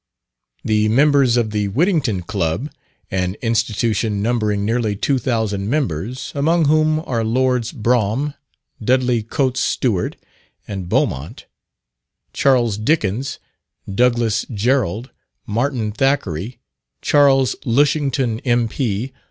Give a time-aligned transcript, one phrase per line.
[0.65, 2.71] The members of the Whittington Club
[3.11, 8.33] an institution numbering nearly 2000 members, among whom are Lords Brougham,
[8.83, 10.15] Dudley Coutts Stuart,
[10.67, 11.45] and Beaumont;
[12.33, 13.37] Charles Dickens,
[13.87, 15.11] Douglass Jerrold,
[15.45, 16.57] Martin Thackeray,
[17.03, 19.11] Charles Lushington, M.P.